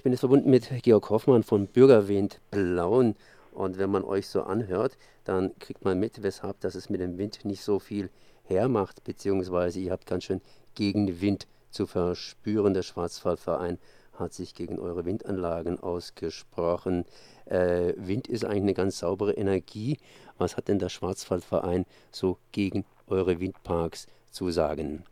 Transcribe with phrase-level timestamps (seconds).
[0.00, 3.16] Ich bin jetzt verbunden mit Georg Hoffmann von Bürgerwind Blauen.
[3.52, 7.18] Und wenn man euch so anhört, dann kriegt man mit, weshalb dass es mit dem
[7.18, 8.08] Wind nicht so viel
[8.44, 10.40] hermacht, beziehungsweise ihr habt ganz schön
[10.74, 12.72] gegen Wind zu verspüren.
[12.72, 13.76] Der Schwarzwaldverein
[14.14, 17.04] hat sich gegen eure Windanlagen ausgesprochen.
[17.44, 19.98] Äh, Wind ist eigentlich eine ganz saubere Energie.
[20.38, 25.04] Was hat denn der Schwarzwaldverein so gegen eure Windparks zu sagen?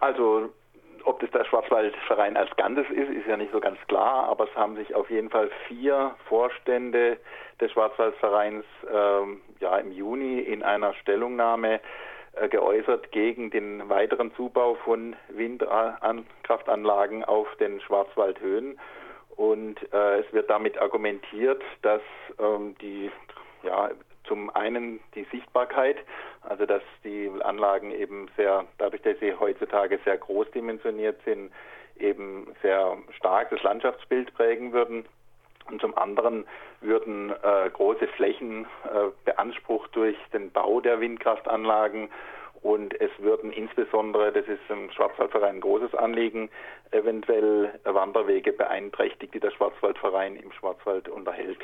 [0.00, 0.48] Also
[1.08, 4.54] ob das der Schwarzwaldverein als Ganzes ist, ist ja nicht so ganz klar, aber es
[4.54, 7.16] haben sich auf jeden Fall vier Vorstände
[7.60, 11.80] des Schwarzwaldvereins ähm, ja, im Juni in einer Stellungnahme
[12.34, 18.78] äh, geäußert gegen den weiteren Zubau von Windkraftanlagen auf den Schwarzwaldhöhen.
[19.34, 22.02] Und äh, es wird damit argumentiert, dass
[22.38, 23.10] ähm, die
[23.62, 23.90] ja,
[24.24, 25.96] zum einen die Sichtbarkeit,
[26.42, 31.52] also dass die Anlagen eben sehr, dadurch, dass sie heutzutage sehr groß dimensioniert sind,
[31.98, 35.04] eben sehr stark das Landschaftsbild prägen würden.
[35.70, 36.46] Und zum anderen
[36.80, 42.08] würden äh, große Flächen äh, beansprucht durch den Bau der Windkraftanlagen
[42.62, 46.50] und es würden insbesondere, das ist im Schwarzwaldverein ein großes Anliegen,
[46.90, 51.58] eventuell Wanderwege beeinträchtigt, die der Schwarzwaldverein im Schwarzwald unterhält.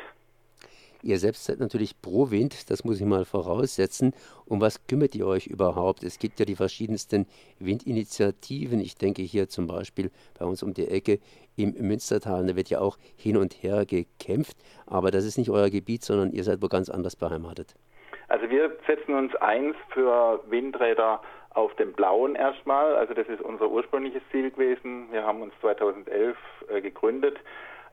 [1.05, 4.15] Ihr selbst seid natürlich pro Wind, das muss ich mal voraussetzen.
[4.47, 6.03] Um was kümmert ihr euch überhaupt?
[6.03, 7.27] Es gibt ja die verschiedensten
[7.59, 8.81] Windinitiativen.
[8.81, 11.19] Ich denke hier zum Beispiel bei uns um die Ecke
[11.59, 14.57] im Münstertal, da wird ja auch hin und her gekämpft.
[14.87, 17.75] Aber das ist nicht euer Gebiet, sondern ihr seid wo ganz anders beheimatet.
[18.29, 22.97] Also wir setzen uns ein für Windräder auf dem Blauen erstmal.
[22.97, 25.09] Also das ist unser ursprüngliches Ziel gewesen.
[25.13, 26.35] Wir haben uns 2011
[26.71, 27.37] äh, gegründet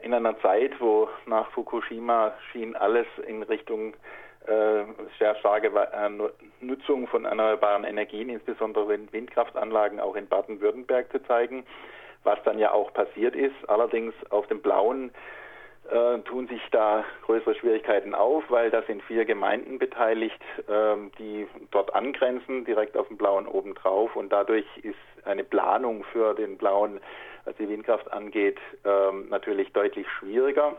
[0.01, 3.93] in einer Zeit, wo nach Fukushima schien alles in Richtung
[4.47, 4.83] äh,
[5.19, 6.09] sehr starke äh,
[6.61, 11.63] Nutzung von erneuerbaren Energien, insbesondere Windkraftanlagen auch in Baden-Württemberg zu zeigen,
[12.23, 13.55] was dann ja auch passiert ist.
[13.67, 15.11] Allerdings auf dem Blauen
[15.89, 21.47] äh, tun sich da größere Schwierigkeiten auf, weil da sind vier Gemeinden beteiligt, äh, die
[21.71, 24.95] dort angrenzen, direkt auf dem Blauen obendrauf und dadurch ist
[25.25, 26.99] eine Planung für den Blauen
[27.45, 30.75] was die Windkraft angeht, ähm, natürlich deutlich schwieriger.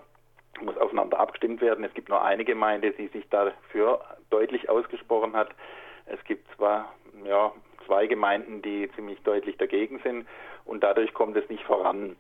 [0.61, 1.85] Muss aufeinander abgestimmt werden.
[1.85, 4.01] Es gibt nur eine Gemeinde, die sich dafür
[4.31, 5.51] deutlich ausgesprochen hat.
[6.07, 6.93] Es gibt zwar
[7.25, 7.53] ja,
[7.87, 10.27] zwei Gemeinden, die ziemlich deutlich dagegen sind
[10.65, 12.17] und dadurch kommt es nicht voran.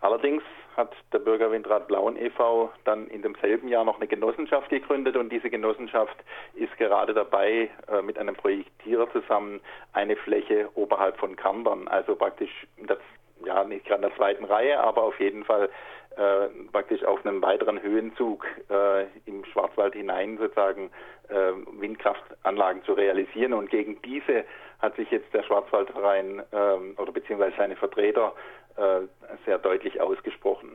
[0.00, 0.42] Allerdings
[0.76, 2.72] hat der Bürgerwindrat Blauen e.V.
[2.84, 6.16] dann in demselben Jahr noch eine Genossenschaft gegründet und diese Genossenschaft
[6.54, 9.60] ist gerade dabei, äh, mit einem Projektierer zusammen
[9.92, 12.98] eine Fläche oberhalb von Kandern, also praktisch das
[13.46, 15.68] ja nicht gerade in der zweiten Reihe, aber auf jeden Fall
[16.16, 20.90] äh, praktisch auf einem weiteren Höhenzug äh, im Schwarzwald hinein sozusagen
[21.28, 23.54] äh, Windkraftanlagen zu realisieren.
[23.54, 24.44] Und gegen diese
[24.80, 28.34] hat sich jetzt der Schwarzwaldverein ähm, oder beziehungsweise seine Vertreter
[28.76, 29.00] äh,
[29.46, 30.72] sehr deutlich ausgesprochen.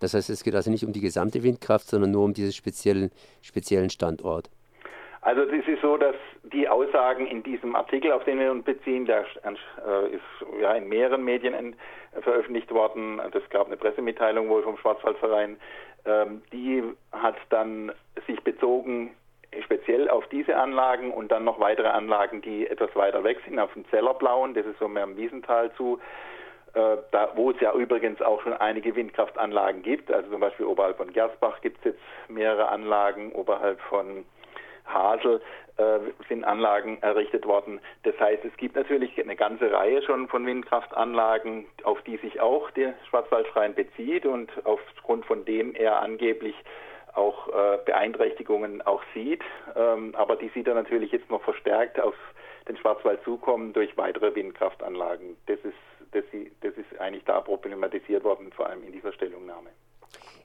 [0.00, 3.10] Das heißt, es geht also nicht um die gesamte Windkraft, sondern nur um diesen speziellen,
[3.40, 4.50] speziellen Standort.
[5.26, 6.14] Also es ist so, dass
[6.44, 10.22] die Aussagen in diesem Artikel, auf den wir uns beziehen, der äh, ist
[10.60, 13.20] ja in mehreren Medien äh, veröffentlicht worden.
[13.34, 15.56] Es gab eine Pressemitteilung wohl vom Schwarzwaldverein.
[16.04, 17.90] Ähm, die hat dann
[18.28, 19.16] sich bezogen
[19.64, 23.72] speziell auf diese Anlagen und dann noch weitere Anlagen, die etwas weiter weg sind, auf
[23.72, 25.98] dem Zellerblauen, das ist so mehr am Wiesental zu,
[26.74, 30.08] äh, da, wo es ja übrigens auch schon einige Windkraftanlagen gibt.
[30.08, 34.24] Also zum Beispiel oberhalb von Gersbach gibt es jetzt mehrere Anlagen, oberhalb von
[34.86, 35.40] Hasel
[35.76, 35.98] äh,
[36.28, 37.80] sind Anlagen errichtet worden.
[38.04, 42.70] Das heißt, es gibt natürlich eine ganze Reihe schon von Windkraftanlagen, auf die sich auch
[42.70, 46.54] der Schwarzwaldverein bezieht und aufgrund von dem er angeblich
[47.14, 49.42] auch äh, Beeinträchtigungen auch sieht.
[49.74, 52.14] Ähm, aber die sieht er natürlich jetzt noch verstärkt auf
[52.68, 55.36] den Schwarzwald zukommen durch weitere Windkraftanlagen.
[55.46, 55.74] Das ist,
[56.12, 59.70] das ist eigentlich da problematisiert worden, vor allem in dieser Stellungnahme.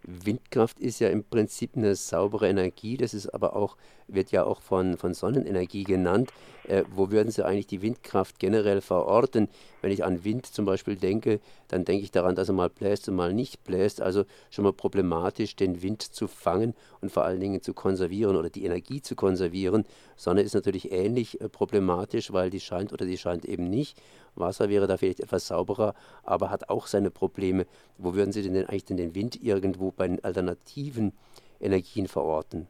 [0.03, 3.77] Windkraft ist ja im Prinzip eine saubere Energie, das ist aber auch,
[4.07, 6.31] wird ja auch von, von Sonnenenergie genannt.
[6.67, 9.47] Äh, wo würden Sie eigentlich die Windkraft generell verorten?
[9.81, 13.09] Wenn ich an Wind zum Beispiel denke, dann denke ich daran, dass er mal bläst
[13.09, 14.01] und mal nicht bläst.
[14.01, 18.49] Also schon mal problematisch, den Wind zu fangen und vor allen Dingen zu konservieren oder
[18.49, 19.85] die Energie zu konservieren.
[20.15, 23.97] Sonne ist natürlich ähnlich äh, problematisch, weil die scheint oder die scheint eben nicht.
[24.35, 25.93] Wasser wäre da vielleicht etwas sauberer,
[26.23, 27.65] aber hat auch seine Probleme.
[27.97, 31.13] Wo würden Sie denn eigentlich denn den Wind irgendwo bei den alternativen
[31.59, 32.67] Energien verorten?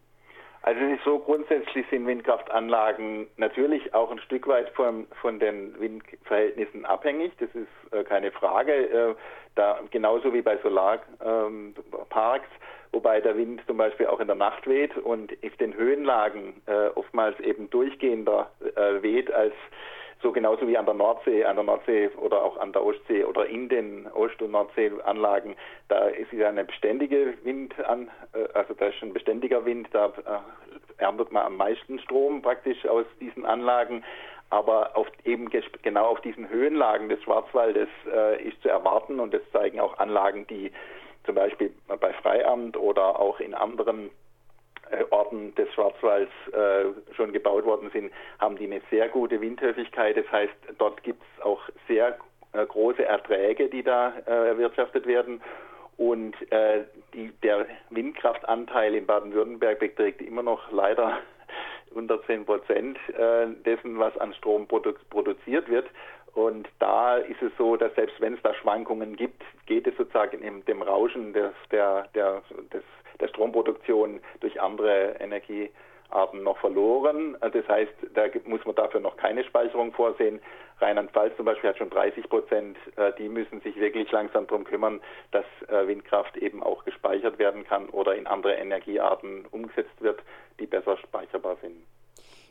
[0.63, 5.79] Also es ist so, grundsätzlich sind Windkraftanlagen natürlich auch ein Stück weit von, von den
[5.79, 8.71] Windverhältnissen abhängig, das ist äh, keine Frage.
[8.73, 9.15] Äh,
[9.55, 11.73] da, genauso wie bei Solarparks, ähm,
[12.91, 16.89] wobei der Wind zum Beispiel auch in der Nacht weht und auf den Höhenlagen äh,
[16.93, 19.55] oftmals eben durchgehender äh, weht als
[20.21, 23.45] so genauso wie an der Nordsee, an der Nordsee oder auch an der Ostsee oder
[23.45, 25.55] in den Ost- und Nordseeanlagen,
[25.87, 30.07] da ist ja eine beständige Wind an, äh, also da ist ein beständiger Wind, da
[30.07, 34.03] äh, erntet man am meisten Strom praktisch aus diesen Anlagen.
[34.49, 35.49] Aber auf, eben
[35.81, 40.45] genau auf diesen Höhenlagen des Schwarzwaldes äh, ist zu erwarten und das zeigen auch Anlagen,
[40.47, 40.73] die
[41.25, 44.09] zum Beispiel bei Freiamt oder auch in anderen
[45.09, 50.17] Orten des Schwarzwalds äh, schon gebaut worden sind, haben die eine sehr gute Windhöfigkeit.
[50.17, 52.17] Das heißt, dort gibt es auch sehr
[52.53, 55.41] äh, große Erträge, die da äh, erwirtschaftet werden.
[55.97, 56.83] Und äh,
[57.13, 61.19] die, der Windkraftanteil in Baden-Württemberg beträgt immer noch leider
[61.93, 65.85] unter 10 Prozent äh, dessen, was an Strom produ produziert wird.
[66.33, 70.41] Und da ist es so, dass selbst wenn es da Schwankungen gibt, geht es sozusagen
[70.41, 72.41] in dem Rauschen des, der, der,
[72.73, 72.83] des,
[73.19, 77.37] der Stromproduktion durch andere Energiearten noch verloren.
[77.41, 80.39] Das heißt, da muss man dafür noch keine Speicherung vorsehen.
[80.79, 82.77] Rheinland-Pfalz zum Beispiel hat schon 30 Prozent.
[82.95, 84.99] Äh, die müssen sich wirklich langsam darum kümmern,
[85.31, 90.21] dass äh, Windkraft eben auch gespeichert werden kann oder in andere Energiearten umgesetzt wird,
[90.59, 91.77] die besser speicherbar sind.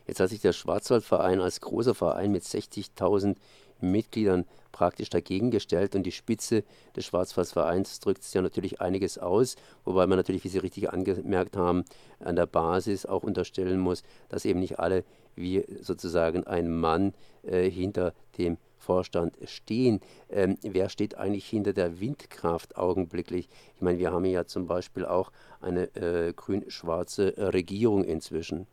[0.07, 3.35] Jetzt hat sich der Schwarzwaldverein als großer Verein mit 60.000
[3.81, 6.63] Mitgliedern praktisch dagegen gestellt und die Spitze
[6.95, 9.55] des Schwarzwaldvereins drückt ja natürlich einiges aus,
[9.85, 11.83] wobei man natürlich, wie Sie richtig angemerkt haben,
[12.19, 15.03] an der Basis auch unterstellen muss, dass eben nicht alle
[15.35, 17.13] wie sozusagen ein Mann
[17.43, 20.01] äh, hinter dem Vorstand stehen.
[20.29, 23.47] Ähm, wer steht eigentlich hinter der Windkraft augenblicklich?
[23.75, 25.31] Ich meine, wir haben ja zum Beispiel auch
[25.61, 28.67] eine äh, grün-schwarze Regierung inzwischen.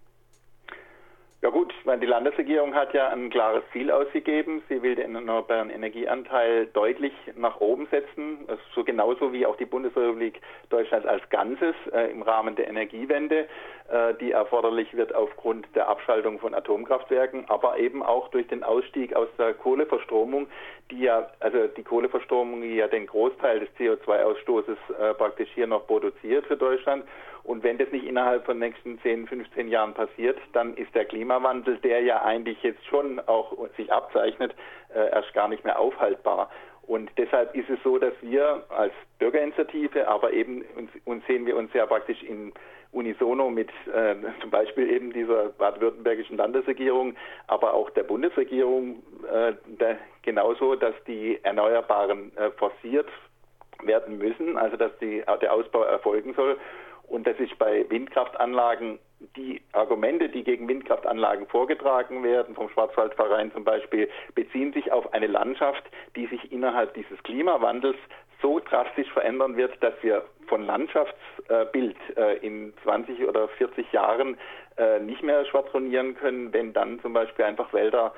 [1.40, 4.62] Ja gut, meine, die Landesregierung hat ja ein klares Ziel ausgegeben.
[4.68, 10.40] Sie will den erneuerbaren Energieanteil deutlich nach oben setzen, so genauso wie auch die Bundesrepublik
[10.68, 13.46] Deutschland als Ganzes äh, im Rahmen der Energiewende,
[13.88, 19.16] äh, die erforderlich wird aufgrund der Abschaltung von Atomkraftwerken, aber eben auch durch den Ausstieg
[19.16, 20.46] aus der Kohleverstromung,
[20.90, 25.86] die ja, also die Kohleverstromung, die ja den Großteil des CO2-Ausstoßes äh, praktisch hier noch
[25.86, 27.04] produziert für Deutschland.
[27.44, 31.76] Und wenn das nicht innerhalb von nächsten 10, 15 Jahren passiert, dann ist der Klimawandel,
[31.78, 34.54] der ja eigentlich jetzt schon auch sich abzeichnet,
[34.94, 36.48] äh, erst gar nicht mehr aufhaltbar.
[36.86, 41.54] Und deshalb ist es so, dass wir als Bürgerinitiative, aber eben uns, uns sehen wir
[41.56, 42.54] uns ja praktisch in
[42.92, 47.14] unisono mit äh, zum Beispiel eben dieser baden-württembergischen Landesregierung,
[47.46, 53.08] aber auch der Bundesregierung äh, der, genauso, dass die Erneuerbaren äh, forciert
[53.82, 56.56] werden müssen, also dass die, der Ausbau erfolgen soll.
[57.06, 58.98] Und das ist bei Windkraftanlagen
[59.36, 65.26] die Argumente, die gegen Windkraftanlagen vorgetragen werden, vom Schwarzwaldverein zum Beispiel, beziehen sich auf eine
[65.26, 65.84] Landschaft,
[66.16, 67.96] die sich innerhalb dieses Klimawandels
[68.40, 74.38] so drastisch verändern wird, dass wir von Landschaftsbild äh, in 20 oder 40 Jahren
[74.76, 78.14] äh, nicht mehr schwadronieren können, wenn dann zum Beispiel einfach Wälder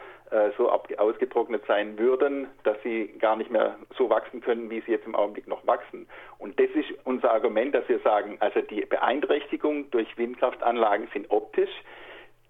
[0.56, 5.06] so ausgetrocknet sein würden, dass sie gar nicht mehr so wachsen können, wie sie jetzt
[5.06, 6.06] im Augenblick noch wachsen.
[6.38, 11.71] Und das ist unser Argument, dass wir sagen, also die Beeinträchtigung durch Windkraftanlagen sind optisch.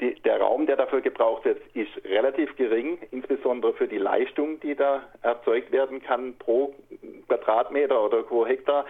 [0.01, 4.75] Die, der Raum, der dafür gebraucht wird, ist relativ gering, insbesondere für die Leistung, die
[4.75, 6.75] da erzeugt werden kann pro
[7.29, 8.87] Quadratmeter oder pro Hektar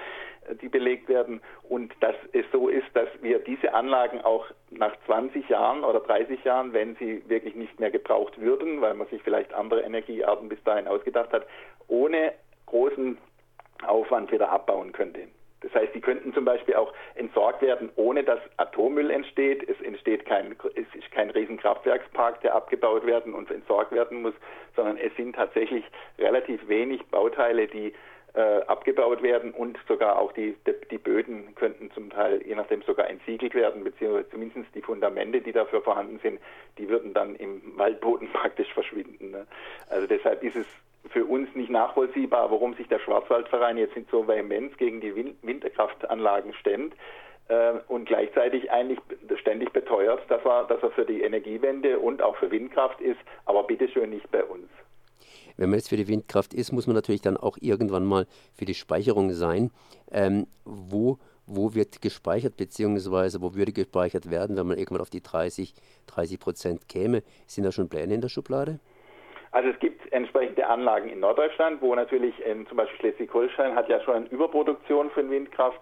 [0.62, 5.48] die belegt werden und dass es so ist, dass wir diese Anlagen auch nach 20
[5.48, 9.52] Jahren oder 30 Jahren, wenn sie wirklich nicht mehr gebraucht würden, weil man sich vielleicht
[9.52, 11.46] andere Energiearten bis dahin ausgedacht hat,
[11.88, 12.32] ohne
[12.66, 13.18] großen
[13.86, 15.28] Aufwand wieder abbauen könnte.
[15.60, 19.68] Das heißt, die könnten zum Beispiel auch entsorgt werden, ohne dass Atommüll entsteht.
[19.68, 24.34] Es entsteht kein, es ist kein Riesenkraftwerkspark, der abgebaut werden und entsorgt werden muss,
[24.74, 25.84] sondern es sind tatsächlich
[26.18, 27.92] relativ wenig Bauteile, die
[28.34, 30.56] äh, abgebaut werden und sogar auch die,
[30.90, 35.52] die, Böden könnten zum Teil, je nachdem, sogar entsiegelt werden, beziehungsweise zumindest die Fundamente, die
[35.52, 36.40] dafür vorhanden sind,
[36.78, 39.32] die würden dann im Waldboden praktisch verschwinden.
[39.32, 39.46] Ne?
[39.88, 40.66] Also deshalb ist es
[41.10, 46.94] für uns nicht nachvollziehbar, warum sich der Schwarzwaldverein jetzt so vehement gegen die Winterkraftanlagen stemmt
[47.48, 49.00] äh, und gleichzeitig eigentlich
[49.40, 53.64] ständig beteuert, dass er, dass er für die Energiewende und auch für Windkraft ist, aber
[53.64, 54.68] bitteschön nicht bei uns.
[55.60, 58.24] Wenn man jetzt für die Windkraft ist, muss man natürlich dann auch irgendwann mal
[58.54, 59.70] für die Speicherung sein.
[60.10, 65.22] Ähm, wo, wo wird gespeichert, beziehungsweise wo würde gespeichert werden, wenn man irgendwann auf die
[65.22, 65.74] 30,
[66.06, 67.22] 30 Prozent käme?
[67.46, 68.80] Sind da schon Pläne in der Schublade?
[69.52, 74.00] Also es gibt entsprechende Anlagen in Norddeutschland, wo natürlich in, zum Beispiel Schleswig-Holstein hat ja
[74.00, 75.80] schon eine Überproduktion von Windkraft.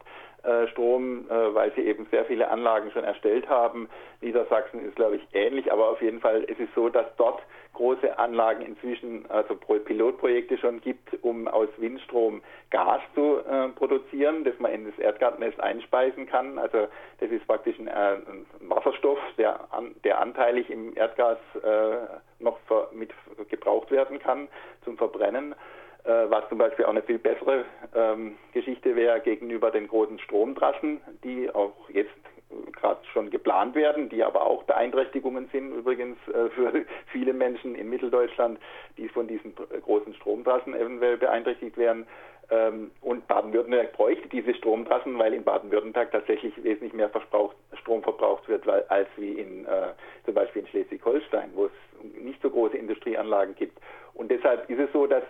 [0.68, 3.88] Strom, äh, weil sie eben sehr viele Anlagen schon erstellt haben.
[4.20, 7.42] Niedersachsen ist, glaube ich, ähnlich, aber auf jeden Fall ist es so, dass dort
[7.74, 14.58] große Anlagen inzwischen, also Pilotprojekte schon gibt, um aus Windstrom Gas zu äh, produzieren, das
[14.58, 16.58] man in das Erdgasnetz einspeisen kann.
[16.58, 16.88] Also
[17.20, 22.58] das ist praktisch ein, äh, ein Wasserstoff, der, an, der anteilig im Erdgas äh, noch
[22.66, 23.12] ver, mit
[23.48, 24.48] gebraucht werden kann
[24.84, 25.54] zum Verbrennen
[26.12, 31.50] was zum Beispiel auch eine viel bessere ähm, Geschichte wäre gegenüber den großen Stromtrassen, die
[31.54, 32.10] auch jetzt
[32.72, 37.90] gerade schon geplant werden, die aber auch Beeinträchtigungen sind übrigens äh, für viele Menschen in
[37.90, 38.58] Mitteldeutschland,
[38.96, 42.06] die von diesen großen Stromtrassen eventuell beeinträchtigt werden.
[42.50, 47.10] Ähm, und Baden-Württemberg bräuchte diese Stromtrassen, weil in Baden-Württemberg tatsächlich wesentlich mehr
[47.74, 49.92] Strom verbraucht wird als wie in äh,
[50.24, 51.72] zum Beispiel in Schleswig-Holstein, wo es
[52.22, 53.78] nicht so große Industrieanlagen gibt.
[54.14, 55.22] Und deshalb ist es so, dass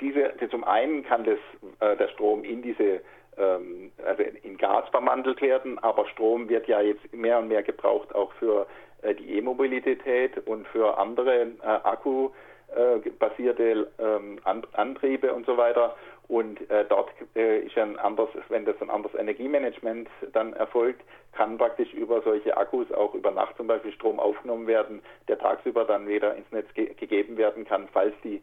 [0.00, 1.38] diese, zum einen kann das,
[1.80, 3.00] äh, der Strom in diese
[3.36, 8.12] ähm, also in Gas verwandelt werden, aber Strom wird ja jetzt mehr und mehr gebraucht
[8.14, 8.66] auch für
[9.02, 14.38] äh, die E-Mobilität und für andere äh, akkubasierte ähm,
[14.72, 15.96] Antriebe und so weiter.
[16.26, 21.58] Und äh, dort äh, ist ein anderes, wenn das ein anderes Energiemanagement dann erfolgt, kann
[21.58, 26.08] praktisch über solche Akkus auch über Nacht zum Beispiel Strom aufgenommen werden, der tagsüber dann
[26.08, 28.40] wieder ins Netz ge gegeben werden kann, falls die äh,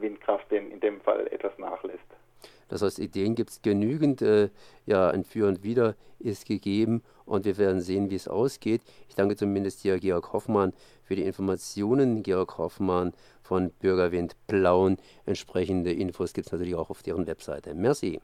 [0.00, 1.98] Windkraft in, in dem Fall etwas nachlässt.
[2.68, 4.22] Das heißt, Ideen gibt es genügend.
[4.22, 4.50] Äh,
[4.86, 8.82] ja, ein Für und Wider ist gegeben und wir werden sehen, wie es ausgeht.
[9.08, 10.72] Ich danke zumindest hier Georg Hoffmann
[11.02, 12.22] für die Informationen.
[12.22, 14.98] Georg Hoffmann von Bürgerwind Plauen.
[15.24, 17.74] Entsprechende Infos gibt es natürlich auch auf deren Webseite.
[17.74, 18.20] Merci.